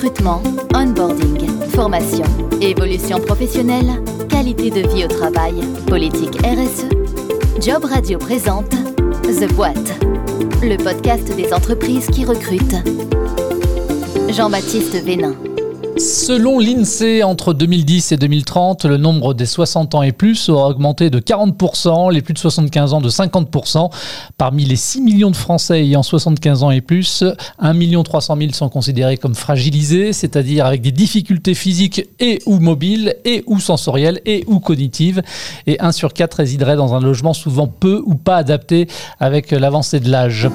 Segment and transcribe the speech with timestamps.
[0.00, 0.42] Recrutement,
[0.74, 2.24] onboarding, formation,
[2.62, 6.86] évolution professionnelle, qualité de vie au travail, politique RSE.
[7.60, 8.70] Job Radio présente
[9.24, 10.00] The Boîte,
[10.62, 12.76] le podcast des entreprises qui recrutent.
[14.30, 15.34] Jean-Baptiste Vénin.
[16.00, 21.10] Selon l'INSEE, entre 2010 et 2030, le nombre des 60 ans et plus aura augmenté
[21.10, 23.90] de 40%, les plus de 75 ans de 50%.
[24.38, 27.22] Parmi les 6 millions de Français ayant 75 ans et plus,
[27.58, 33.16] 1 300 000 sont considérés comme fragilisés, c'est-à-dire avec des difficultés physiques et ou mobiles,
[33.26, 35.20] et ou sensorielles, et ou cognitives.
[35.66, 40.00] Et 1 sur 4 résiderait dans un logement souvent peu ou pas adapté avec l'avancée
[40.00, 40.48] de l'âge.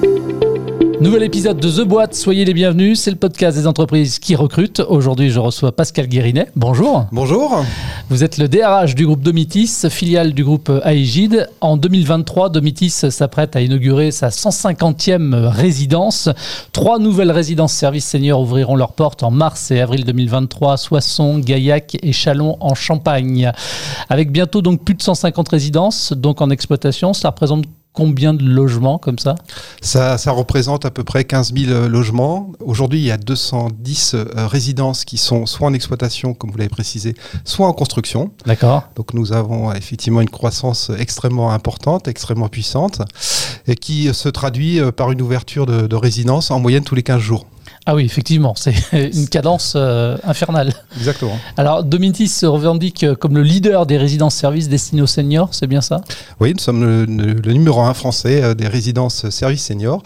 [0.98, 4.80] Nouvel épisode de The Boîte, soyez les bienvenus, c'est le podcast des entreprises qui recrutent.
[4.80, 6.48] Aujourd'hui, je reçois Pascal Guérinet.
[6.56, 7.04] Bonjour.
[7.12, 7.62] Bonjour.
[8.08, 11.50] Vous êtes le DRH du groupe Domitis, filiale du groupe Aegide.
[11.60, 16.30] En 2023, Domitis s'apprête à inaugurer sa 150e résidence.
[16.72, 21.98] Trois nouvelles résidences services seniors ouvriront leurs portes en mars et avril 2023, Soissons, Gaillac
[22.02, 23.52] et Chalon en Champagne.
[24.08, 27.66] Avec bientôt donc plus de 150 résidences donc en exploitation, cela représente
[27.96, 29.34] combien de logements comme ça?
[29.80, 32.52] Ça, ça représente à peu près 15 000 euh, logements.
[32.60, 36.68] Aujourd'hui, il y a 210 euh, résidences qui sont soit en exploitation, comme vous l'avez
[36.68, 38.30] précisé, soit en construction.
[38.44, 38.82] D'accord.
[38.96, 43.00] Donc nous avons effectivement une croissance extrêmement importante, extrêmement puissante,
[43.66, 47.02] et qui se traduit euh, par une ouverture de, de résidences en moyenne tous les
[47.02, 47.46] 15 jours.
[47.88, 50.72] Ah oui, effectivement, c'est une cadence euh, infernale.
[50.96, 51.38] Exactement.
[51.56, 56.00] Alors, Domitis se revendique comme le leader des résidences-services destinées aux seniors, c'est bien ça?
[56.40, 60.02] Oui, nous sommes le, le, numéro un français euh, des résidences-services seniors,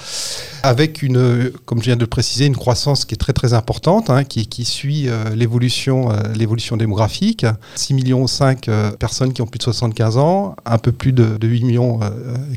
[0.63, 4.11] avec une, comme je viens de le préciser, une croissance qui est très très importante,
[4.11, 7.47] hein, qui, qui, suit euh, l'évolution euh, l'évolution démographique.
[7.77, 11.37] 6 millions 5 euh, personnes qui ont plus de 75 ans, un peu plus de,
[11.39, 12.01] de 8 millions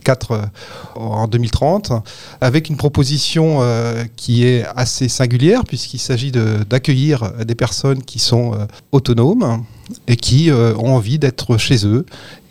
[0.03, 0.49] 4
[0.95, 1.91] en 2030,
[2.41, 3.61] avec une proposition
[4.15, 9.63] qui est assez singulière puisqu'il s'agit d'accueillir de, des personnes qui sont euh, autonomes
[10.07, 12.05] et qui euh, ont envie d'être chez eux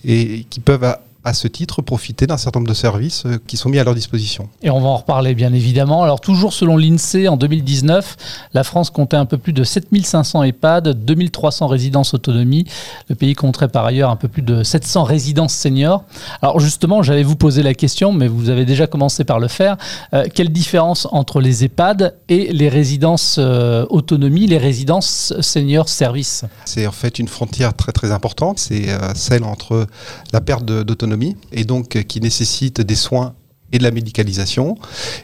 [0.05, 3.69] et qui peuvent à ce titre profiter d'un certain nombre de services euh, qui sont
[3.69, 4.49] mis à leur disposition.
[4.63, 6.03] Et on va en reparler bien évidemment.
[6.03, 8.17] Alors toujours selon l'INSEE, en 2019,
[8.55, 12.67] la France comptait un peu plus de 7500 EHPAD, 2300 résidences autonomie.
[13.09, 16.05] Le pays compterait par ailleurs un peu plus de 700 résidences seniors.
[16.41, 19.77] Alors justement, j'allais vous poser la question, mais vous avez déjà commencé par le faire.
[20.15, 26.45] Euh, quelle différence entre les EHPAD et les résidences euh, autonomie, les résidences seniors services
[26.65, 28.59] C'est en fait une frontière très très importante.
[28.59, 29.87] C'est euh, celle entre
[30.33, 31.12] la perte d'autonomie
[31.53, 33.35] et donc euh, qui nécessite des soins
[33.73, 34.77] et de la médicalisation,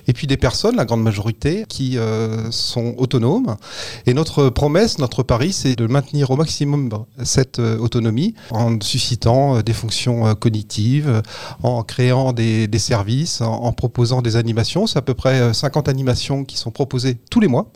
[0.07, 3.57] et puis des personnes, la grande majorité, qui euh, sont autonomes.
[4.07, 6.89] Et notre promesse, notre pari, c'est de maintenir au maximum
[7.23, 11.23] cette euh, autonomie en suscitant euh, des fonctions euh, cognitives,
[11.63, 14.87] en créant des, des services, en, proposant des animations.
[14.87, 17.71] C'est à peu près 50 animations qui sont proposées tous les mois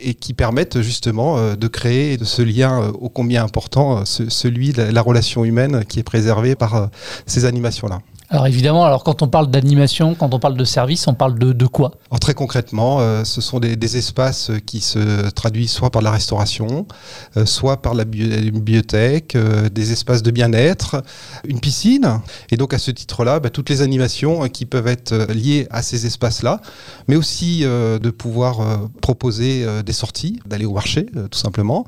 [0.00, 5.02] et qui permettent justement de créer de ce lien ô combien important, celui de la
[5.02, 6.90] relation humaine qui est préservée par
[7.26, 8.00] ces animations-là.
[8.32, 11.52] Alors évidemment, alors quand on parle d'animation, quand on parle de service, on parle de,
[11.52, 11.90] de quoi?
[12.10, 16.12] Alors Très concrètement, euh, ce sont des, des, espaces qui se traduisent soit par la
[16.12, 16.86] restauration,
[17.36, 21.02] euh, soit par la bibliothèque, euh, des espaces de bien-être,
[21.44, 22.20] une piscine.
[22.52, 26.06] Et donc à ce titre-là, bah, toutes les animations qui peuvent être liées à ces
[26.06, 26.60] espaces-là,
[27.08, 31.84] mais aussi de pouvoir proposer des sorties, d'aller au marché tout simplement.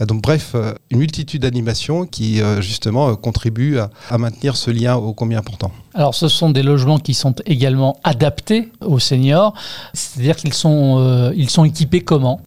[0.00, 0.54] donc bref,
[0.90, 5.72] une multitude d'animations qui justement contribuent à, à maintenir ce lien ô combien important.
[5.92, 9.54] Alors ce sont des logements qui sont également adaptés aux seniors,
[9.92, 12.40] c'est-à-dire qu'ils sont, euh, ils sont équipés comment?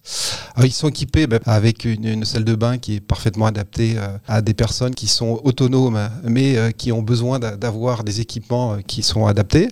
[0.54, 4.16] Alors, Ils sont équipés bah, avec une, salle de bain qui est parfaitement adaptée euh,
[4.28, 9.02] à des personnes qui sont autonomes mais euh, qui ont besoin d'avoir des équipements qui
[9.02, 9.68] sont adaptés.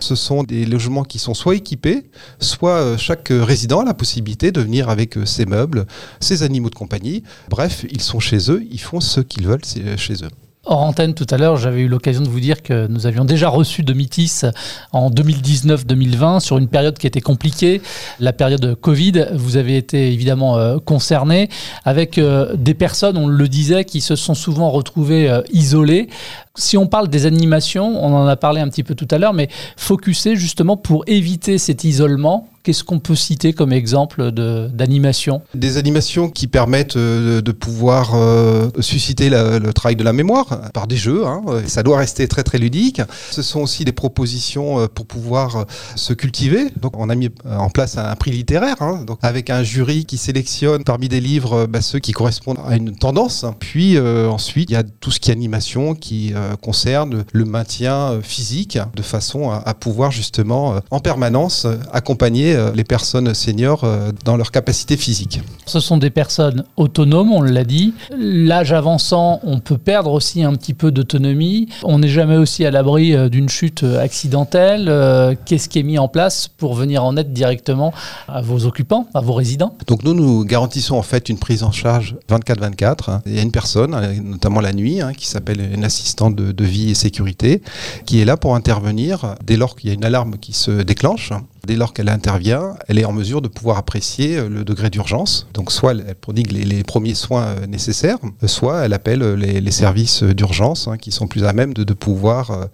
[0.00, 2.08] Ce sont des logements qui sont soit équipés,
[2.38, 5.86] soit chaque résident a la possibilité de venir avec ses meubles,
[6.20, 7.24] ses animaux de compagnie.
[7.48, 9.64] Bref, ils sont chez eux, ils font ce qu'ils veulent
[9.96, 10.45] chez eux.
[10.68, 13.84] Hors tout à l'heure, j'avais eu l'occasion de vous dire que nous avions déjà reçu
[13.84, 14.42] Domitis
[14.90, 17.80] en 2019-2020 sur une période qui était compliquée,
[18.18, 19.28] la période Covid.
[19.34, 21.50] Vous avez été évidemment euh, concerné
[21.84, 26.08] avec euh, des personnes, on le disait, qui se sont souvent retrouvées euh, isolées.
[26.56, 29.34] Si on parle des animations, on en a parlé un petit peu tout à l'heure,
[29.34, 35.40] mais focuser justement pour éviter cet isolement, Qu'est-ce qu'on peut citer comme exemple d'animation?
[35.54, 40.88] Des animations qui permettent euh, de pouvoir euh, susciter le travail de la mémoire par
[40.88, 41.24] des jeux.
[41.24, 41.44] Hein.
[41.68, 43.00] Ça doit rester très très ludique.
[43.30, 45.64] Ce sont aussi des propositions euh, pour pouvoir
[45.94, 46.64] se cultiver.
[46.80, 50.18] Donc on a mis en place un prix littéraire, hein, donc avec un jury qui
[50.18, 53.46] sélectionne parmi des livres bah, ceux qui correspondent à une tendance.
[53.60, 58.78] Puis ensuite il y a tout ce qui est animation qui concerne le maintien physique
[58.94, 63.84] de façon à, pouvoir justement en permanence accompagner les personnes seniors
[64.24, 65.40] dans leur capacité physique.
[65.66, 67.94] Ce sont des personnes autonomes, on l'a dit.
[68.16, 71.68] L'âge avançant, on peut perdre aussi un petit peu d'autonomie.
[71.82, 75.36] On n'est jamais aussi à l'abri d'une chute accidentelle.
[75.44, 77.92] Qu'est-ce qui est mis en place pour venir en aide directement
[78.28, 79.76] à vos occupants, à vos résidents?
[79.86, 83.20] Donc nous, nous garantissons en fait une prise en charge 24-24.
[83.26, 86.90] Il y a une personne, notamment la nuit, hein, qui s'appelle une assistante de, vie
[86.90, 87.62] et sécurité,
[88.04, 91.32] qui est là pour intervenir dès lors qu'il y a une alarme qui se déclenche.
[91.66, 95.48] Dès lors qu'elle intervient, elle est en mesure de pouvoir apprécier le degré d'urgence.
[95.52, 100.88] Donc soit elle prodigue les, premiers soins euh, nécessaires, soit elle appelle les, services d'urgence
[100.88, 102.64] hein, qui sont plus à même de, pouvoir euh,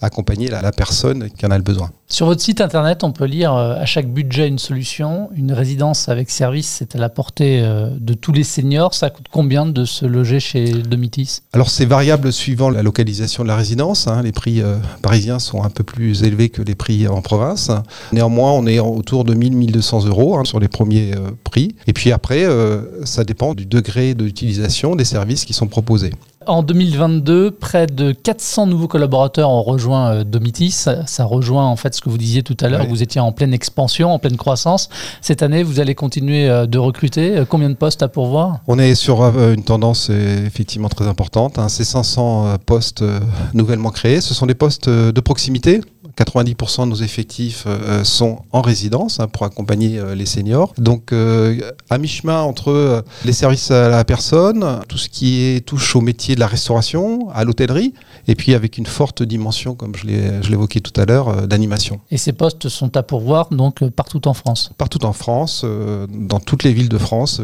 [0.00, 1.90] accompagner la, la personne qui en a le besoin.
[2.08, 5.28] Sur votre site internet, on peut lire euh, à chaque budget une solution.
[5.36, 8.94] Une résidence avec service, c'est à la portée de tous les seniors.
[8.94, 11.40] Ça coûte combien de se loger chez Domitis?
[11.52, 14.06] Alors c'est variable suivant la localisation de la résidence.
[14.06, 14.22] Hein.
[14.22, 14.62] Les prix
[15.02, 17.70] parisiens sont un peu plus élevés que les prix en province.
[18.12, 21.74] Néanmoins, on est autour de 1000-1200 euros hein, sur les premiers euh, prix.
[21.86, 26.12] Et puis après, euh, ça dépend du degré d'utilisation des services qui sont proposés.
[26.48, 30.70] En 2022, près de 400 nouveaux collaborateurs ont rejoint euh, Domitis.
[30.70, 32.86] Ça, rejoint en fait ce que vous disiez tout à l'heure.
[32.86, 34.88] Vous étiez en pleine expansion, en pleine croissance.
[35.20, 37.42] Cette année, vous allez continuer de recruter.
[37.50, 38.60] Combien de postes à pourvoir?
[38.66, 41.58] On est sur une tendance effectivement très importante.
[41.58, 41.68] Hein.
[41.68, 43.04] Ces 500 postes
[43.52, 45.82] nouvellement créés, ce sont des postes de proximité
[46.18, 50.74] 90% de nos effectifs euh, sont en résidence hein, pour accompagner euh, les seniors.
[50.78, 51.60] Donc euh,
[51.90, 56.34] à mi-chemin entre les services à la personne, tout ce qui est, touche au métier
[56.38, 57.94] de la restauration, à l'hôtellerie,
[58.28, 60.06] et puis avec une forte dimension, comme je
[60.48, 62.00] l'évoquais tout à l'heure, d'animation.
[62.12, 64.70] Et ces postes sont à pourvoir donc partout en France?
[64.78, 65.64] Partout en France,
[66.08, 67.40] dans toutes les villes de France,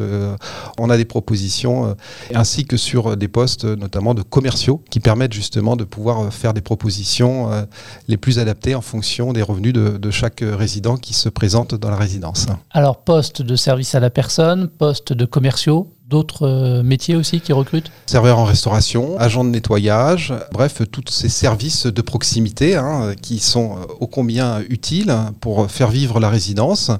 [0.78, 1.96] on a des propositions,
[2.32, 6.60] ainsi que sur des postes notamment de commerciaux qui permettent justement de pouvoir faire des
[6.60, 7.50] propositions
[8.06, 11.96] les plus adaptées en fonction des revenus de, chaque résident qui se présente dans la
[11.96, 12.46] résidence.
[12.70, 17.52] Alors, poste de service à la personne, poste de commerciaux, d'autres euh, métiers aussi qui
[17.52, 17.90] recrutent?
[18.06, 23.76] Serveurs en restauration, agents de nettoyage, bref, tous ces services de proximité hein, qui sont
[23.78, 26.90] euh, ô combien utiles pour faire vivre la résidence,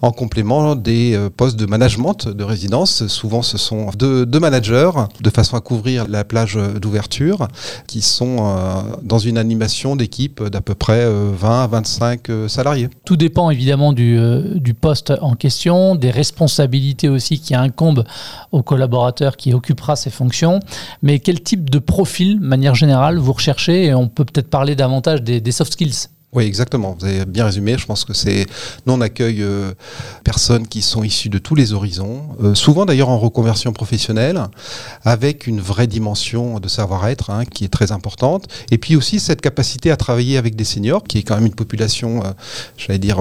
[0.00, 3.06] en complément des euh, postes de management de résidence.
[3.08, 7.48] Souvent, ce sont deux, managers, de façon à couvrir la plage d'ouverture,
[7.86, 8.54] qui sont
[9.02, 12.88] dans une animation d'équipe d'à peu près 20 à 25 salariés.
[13.04, 14.18] Tout dépend évidemment du,
[14.56, 18.04] du poste en question, des responsabilités aussi qui incombent
[18.52, 20.60] au collaborateur qui occupera ces fonctions.
[21.02, 23.86] Mais quel type de profil, de manière générale, vous recherchez?
[23.86, 26.08] Et on peut peut-être parler davantage des, soft skills.
[26.32, 26.96] Oui, exactement.
[26.98, 27.78] Vous avez bien résumé.
[27.78, 28.46] Je pense que c'est.
[28.84, 29.72] Nous, on accueille euh,
[30.24, 34.42] personnes qui sont issues de tous les horizons, euh, souvent d'ailleurs en reconversion professionnelle,
[35.04, 38.48] avec une vraie dimension de savoir-être hein, qui est très importante.
[38.70, 41.54] Et puis aussi cette capacité à travailler avec des seniors, qui est quand même une
[41.54, 42.32] population, euh,
[42.76, 43.18] j'allais dire,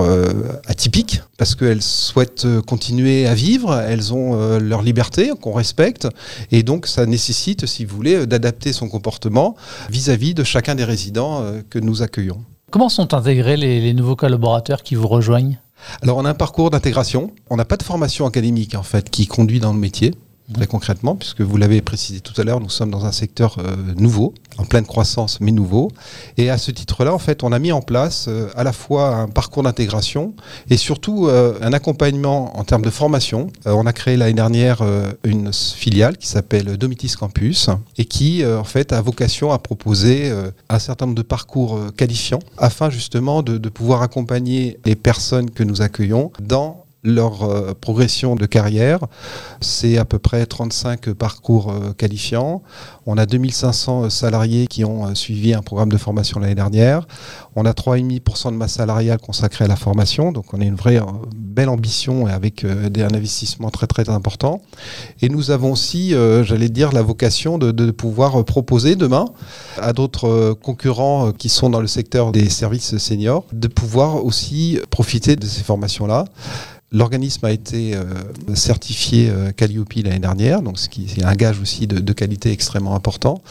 [0.68, 6.08] atypique, parce qu'elles souhaitent continuer à vivre, elles ont leur liberté qu'on respecte,
[6.51, 9.56] et donc ça nécessite, si vous voulez, d'adapter son comportement
[9.90, 12.44] vis à -vis de chacun des résidents que nous accueillons.
[12.71, 15.59] Comment sont intégrés les, nouveaux collaborateurs qui vous rejoignent?
[16.01, 17.31] Alors on a un parcours d'intégration.
[17.50, 20.13] On n'a pas de formation académique en fait qui conduit dans le métier
[20.53, 23.75] très concrètement, puisque vous l'avez précisé tout à l'heure, nous sommes dans un secteur euh,
[23.97, 25.92] nouveau, en pleine croissance, mais nouveau.
[26.38, 29.15] Et à ce titre-là, en fait, on a mis en place euh, à la fois
[29.15, 30.34] un parcours d'intégration
[30.70, 33.48] et surtout euh, un accompagnement en termes de formation.
[33.65, 34.84] on a créé l'année dernière
[35.24, 40.31] une filiale qui s'appelle Domitis Campus et qui, en fait, a vocation à proposer
[40.70, 45.63] un certain nombre de parcours qualifiants afin justement de, de pouvoir accompagner les personnes que
[45.63, 49.00] nous accueillons dans leur euh, progression de carrière.
[49.62, 52.63] C'est à peu près 35 parcours euh, qualifiants.
[53.05, 57.07] On a 2500 salariés qui ont euh, suivi un programme de formation l'année dernière.
[57.55, 60.31] On a 3,5% de masse salariale consacrée à la formation.
[60.31, 61.00] Donc on a une vraie
[61.35, 64.62] belle ambition et avec un investissement très très important.
[65.21, 69.25] Et nous avons aussi, j'allais dire, la vocation de, pouvoir proposer demain
[69.77, 75.38] à d'autres concurrents qui sont dans le secteur des services seniors, de pouvoir aussi profiter
[75.38, 76.25] de ces formations-là.
[76.96, 78.06] L'organisme a été euh,
[78.54, 82.96] certifié euh, Calliope l'année dernière, donc ce qui est un gage aussi de, qualité extrêmement
[82.96, 83.42] important.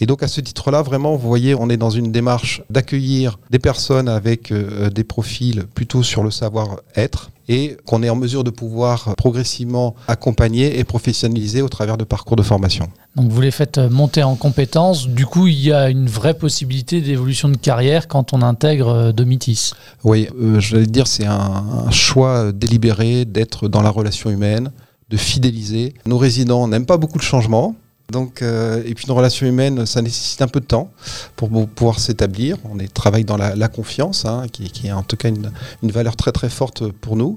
[0.00, 3.58] Et donc à ce titre-là, vraiment, vous voyez, on est dans une démarche d'accueillir des
[3.58, 8.50] personnes avec euh, des profils plutôt sur le savoir-être et qu'on est en mesure de
[8.50, 12.88] pouvoir progressivement accompagner et professionnaliser au travers de parcours de formation.
[13.16, 17.00] Donc vous les faites monter en compétences, du coup il y a une vraie possibilité
[17.00, 19.72] d'évolution de carrière quand on intègre euh, Domitis.
[20.04, 24.70] Oui, euh, je vais dire c'est un, choix délibéré d'être dans la relation humaine,
[25.08, 25.94] de fidéliser.
[26.06, 27.74] Nos résidents n'aiment pas beaucoup de changements,
[28.10, 30.90] Donc, euh, et puis une relation humaine, ça nécessite un peu de temps
[31.36, 32.56] pour pouvoir s'établir.
[32.64, 35.50] On travaille dans la, confiance, hein, qui, est en tout cas une,
[35.90, 37.36] valeur très très forte pour nous.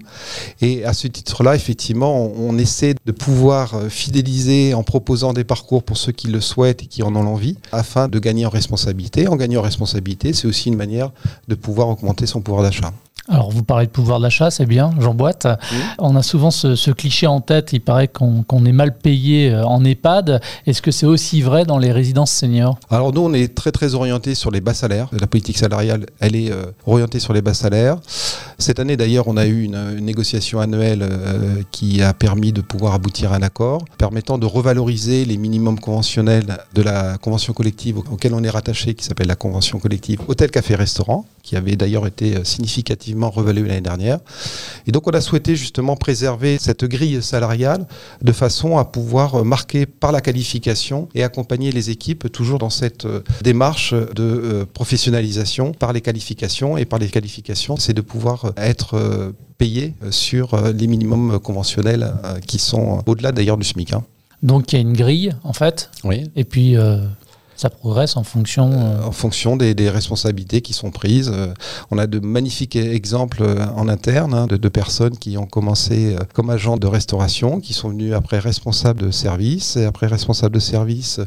[0.62, 5.84] Et à ce titre-là, effectivement, on, essaie de pouvoir euh, fidéliser en proposant des parcours
[5.84, 9.28] pour ceux qui le souhaitent et qui en ont l'envie, afin de gagner en responsabilité.
[9.28, 11.12] En gagnant en responsabilité, c'est aussi une manière
[11.48, 12.94] de pouvoir augmenter son pouvoir d'achat.
[13.30, 15.48] Alors, vous parlez de pouvoir d'achat, c'est bien, j'emboîte.
[15.98, 19.84] On a souvent ce, cliché en tête, il paraît qu'on est mal payé euh, en
[19.86, 20.42] EHPAD.
[20.68, 22.78] Est-ce que c'est aussi vrai dans les résidences seniors?
[22.90, 25.08] Alors, nous, on est très, très orienté sur les bas salaires.
[25.14, 27.98] La politique salariale, elle est euh, orientée sur les bas salaires.
[28.64, 32.94] Cette année, d'ailleurs, on a eu une, négociation annuelle euh, qui a permis de pouvoir
[32.94, 38.34] aboutir à un accord permettant de revaloriser les minimums conventionnels de la convention collective auquel
[38.34, 42.46] on est rattaché, qui s'appelle la convention collective hôtel, café, restaurant, qui avait d'ailleurs été
[42.46, 44.20] significative revalué l'année dernière.
[44.88, 47.86] Et donc on a souhaité justement préserver cette grille salariale
[48.22, 53.06] de façon à pouvoir marquer par la qualification et accompagner les équipes toujours dans cette
[53.06, 56.78] euh, démarche de euh, professionnalisation par les qualifications.
[56.78, 62.14] Et par les qualifications, c'est de pouvoir être euh, payé sur les minimums conventionnels
[62.48, 63.94] qui sont au-delà d'ailleurs du SMIC.
[63.94, 64.04] Hein.
[64.42, 65.90] Donc il y a une grille en fait.
[66.04, 66.30] Oui.
[66.36, 66.76] Et puis
[67.56, 71.32] ça progresse en fonction euh, En fonction des, responsabilités qui sont prises.
[71.34, 71.54] Euh,
[71.92, 76.16] on a de magnifiques exemples euh, en interne hein, de, de, personnes qui ont commencé
[76.34, 80.60] comme agents de restauration, qui sont venus après responsables de service, et après responsables de
[80.60, 81.20] service,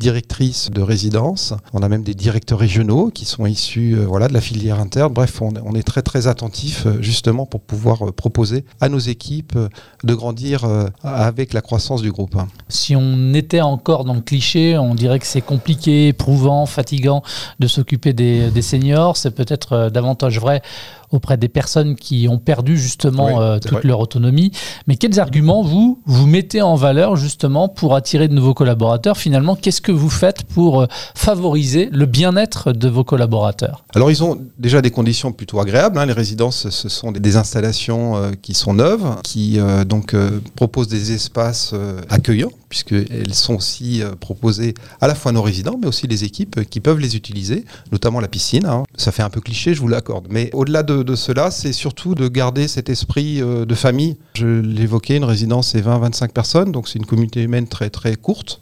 [0.00, 1.54] directrices de résidence.
[1.72, 5.12] On a même des directeurs régionaux qui sont issus voilà, de la filière interne.
[5.12, 9.58] Bref, on, on est très très attentif justement pour pouvoir proposer à nos équipes
[10.02, 10.66] de grandir
[11.02, 12.36] avec la croissance du groupe.
[12.68, 17.22] Si on était encore dans le cliché, on dirait que c'est compliqué éprouvant, fatigant
[17.58, 19.16] de s'occuper des, des, seniors.
[19.16, 20.62] C'est peut-être euh, davantage vrai
[21.10, 24.52] auprès des personnes qui ont perdu justement euh, toute leur autonomie.
[24.86, 29.16] Mais quels arguments vous vous mettez en valeur justement pour attirer de nouveaux collaborateurs?
[29.16, 33.84] Finalement, qu'est-ce que vous faites pour euh, favoriser le bien-être de vos collaborateurs?
[33.94, 35.98] Alors ils ont déjà des conditions plutôt agréables.
[35.98, 36.06] Hein.
[36.06, 40.16] Les résidences, ce sont des, installations euh, qui sont neuves, qui donc
[40.56, 41.74] proposent des espaces
[42.08, 45.42] accueillants puisqu'elles sont aussi proposées à la fois à nos
[45.80, 48.66] mais aussi les équipes qui peuvent les utiliser, notamment la piscine.
[48.66, 48.84] Hein.
[48.96, 50.26] Ça fait un peu cliché, je vous l'accorde.
[50.30, 54.16] Mais au-delà de de, cela, c'est surtout de garder cet esprit euh, de famille.
[54.38, 58.60] Je l'évoquais, une résidence, c'est 20-25 personnes, donc c'est une communauté humaine très très courte.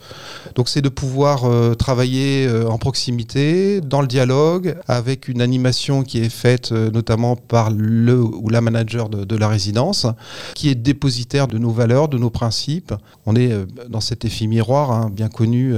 [0.54, 6.02] Donc c'est de pouvoir euh, travailler euh, en proximité, dans le dialogue, avec une animation
[6.02, 10.06] qui est faite notamment par le ou la manager de, la résidence,
[10.54, 12.95] qui est dépositaire de nos valeurs, de nos principes.
[13.26, 13.52] On est
[13.90, 15.75] dans cet effet miroir, hein, bien connu,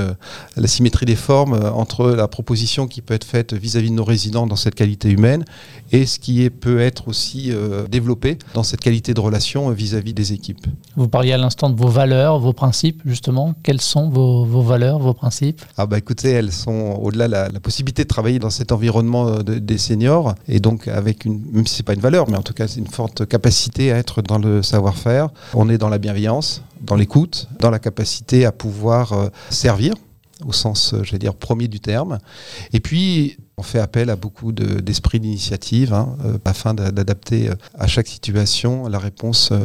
[0.56, 4.04] la symétrie des formes entre la proposition qui peut être faite vis-à-vis -vis de nos
[4.04, 5.44] résidents dans cette qualité humaine
[5.90, 10.14] et ce qui peut être aussi euh, développé dans cette qualité de relation euh, vis-à-vis
[10.14, 10.66] des équipes.
[10.96, 13.54] Vous parliez à l'instant de vos valeurs, vos principes, justement.
[13.62, 15.62] Quelles sont vos, valeurs, vos principes?
[15.76, 19.42] Ah bah écoutez, elles sont au-delà de la, possibilité de travailler dans cet environnement euh,
[19.42, 22.54] des seniors, et donc avec une, même si c'est pas une valeur, mais en tout
[22.54, 25.28] cas c'est une forte capacité à être dans le savoir-faire.
[25.54, 29.94] On est dans la bienveillance, dans l'écoute, dans la capacité à pouvoir servir
[30.46, 32.18] au sens, j'allais dire, premier du terme.
[32.72, 37.88] Et puis, on fait appel à beaucoup d'esprit d'initiative hein, euh, afin d'adapter euh, à
[37.88, 39.58] chaque situation la réponse euh,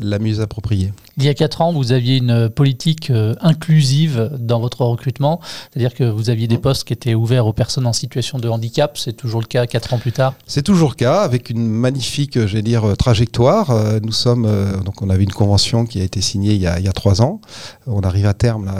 [0.00, 0.92] la mieux appropriée.
[1.16, 3.10] Il y a quatre ans, vous aviez une politique
[3.40, 7.86] inclusive dans votre recrutement, c'est-à-dire que vous aviez des postes qui étaient ouverts aux personnes
[7.86, 8.98] en situation de handicap.
[8.98, 10.34] C'est toujours le cas quatre ans plus tard?
[10.46, 13.72] C'est toujours le cas, avec une magnifique, j'allais dire, trajectoire.
[14.02, 14.46] Nous sommes,
[14.84, 17.40] donc on avait une convention qui a été signée il y a, trois ans.
[17.86, 18.70] On arrive à terme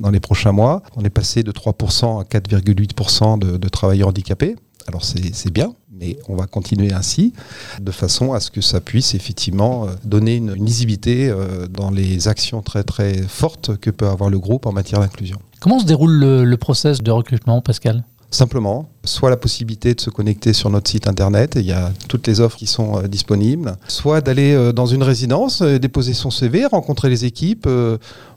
[0.00, 0.82] dans les prochains mois.
[0.96, 3.68] On est passé de 3% à 4,8% de, de
[4.02, 4.56] handicapés.
[4.86, 7.34] Alors c'est bien, mais on va continuer ainsi,
[7.80, 12.28] de façon à ce que ça puisse effectivement euh, donner une, lisibilité euh, dans les
[12.28, 15.38] actions très très fortes que peut avoir le groupe en matière d'inclusion.
[15.60, 18.04] Comment se déroule le, le process de recrutement, Pascal?
[18.32, 22.28] Simplement, soit la possibilité de se connecter sur notre site internet, il y a toutes
[22.28, 26.30] les offres qui sont euh, disponibles, soit d'aller euh, dans une résidence, euh, déposer son
[26.30, 27.68] CV, rencontrer les équipes,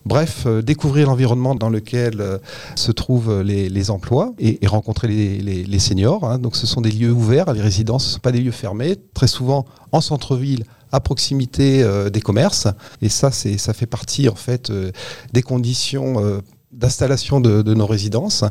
[0.06, 2.40] bref, découvrir l'environnement dans lequel
[2.76, 6.24] se trouvent les, emplois et, rencontrer les, seniors.
[6.24, 6.40] Hein.
[6.40, 8.96] Donc ce sont des lieux ouverts, les résidences, ce ne sont pas des lieux fermés,
[9.14, 12.68] très souvent en centre-ville à proximité des commerces.
[13.02, 14.72] Et ça, c'est, ça fait partie en fait
[15.34, 16.42] des conditions
[16.74, 18.44] d'installation de, nos résidences.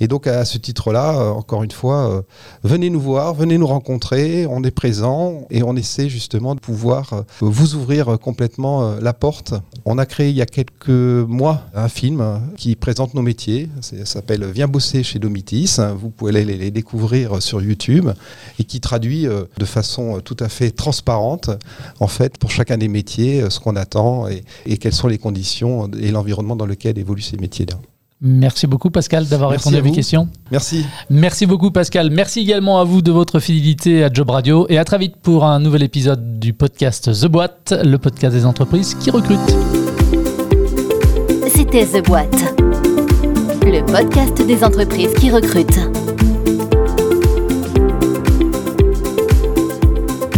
[0.00, 2.22] Et donc à ce titre-là, euh, encore une fois, euh,
[2.62, 7.12] venez nous voir, venez nous rencontrer, on est présent et on essaie justement de pouvoir
[7.12, 9.54] euh, vous ouvrir complètement la porte.
[9.84, 14.04] On a créé il y a quelques mois un film qui présente nos métiers, ça
[14.04, 18.10] s'appelle Viens bosser chez Domitis, vous pouvez les, les découvrir sur YouTube
[18.58, 21.50] et qui traduit de façon tout à fait transparente
[21.98, 25.90] en fait pour chacun des métiers ce qu'on attend et, et quelles sont les conditions
[25.98, 27.49] et l'environnement dans lequel évoluent ces métiers.
[28.22, 30.28] Merci beaucoup Pascal d'avoir répondu à, à mes questions.
[30.50, 30.84] Merci.
[31.08, 32.10] Merci beaucoup Pascal.
[32.10, 35.44] Merci également à vous de votre fidélité à Job Radio et à très vite pour
[35.46, 39.38] un nouvel épisode du podcast The Boîte, le podcast des entreprises qui recrutent.
[41.54, 42.54] C'était The Boîte,
[43.64, 45.80] le podcast des entreprises qui recrutent.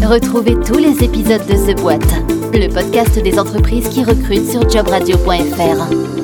[0.04, 2.14] Retrouvez tous les épisodes de The Boîte,
[2.52, 6.21] le podcast des entreprises qui recrutent sur jobradio.fr.